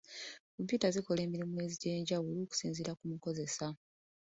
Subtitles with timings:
[0.55, 3.67] Kompyuta zikola emirimu egy'enjawulo okusinziira ku mukozesa.